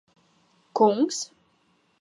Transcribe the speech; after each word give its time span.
Kungs? 0.77 1.21